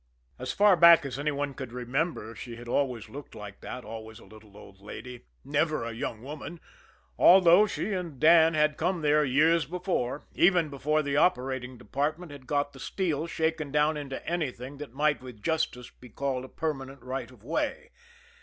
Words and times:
As 0.39 0.51
far 0.51 0.75
back 0.75 1.05
as 1.05 1.19
any 1.19 1.29
one 1.29 1.53
could 1.53 1.71
remember 1.71 2.33
she 2.35 2.55
had 2.55 2.67
always 2.67 3.07
looked 3.07 3.35
like 3.35 3.61
that, 3.61 3.85
always 3.85 4.17
a 4.17 4.25
little 4.25 4.57
old 4.57 4.81
lady 4.81 5.25
never 5.45 5.83
a 5.83 5.91
young 5.93 6.23
woman, 6.23 6.59
although 7.19 7.67
she 7.67 7.93
and 7.93 8.19
Dan 8.19 8.55
had 8.55 8.77
come 8.77 9.03
there 9.03 9.23
years 9.23 9.65
before, 9.67 10.23
even 10.33 10.69
before 10.69 11.03
the 11.03 11.17
operating 11.17 11.77
department 11.77 12.31
had 12.31 12.47
got 12.47 12.73
the 12.73 12.79
steel 12.79 13.27
shaken 13.27 13.71
down 13.71 13.95
into 13.95 14.27
anything 14.27 14.77
that 14.79 14.91
might 14.91 15.21
with 15.21 15.43
justice 15.43 15.91
be 15.91 16.09
called 16.09 16.45
a 16.45 16.49
permanent 16.49 17.03
right 17.03 17.29
of 17.29 17.43
way. 17.43 17.91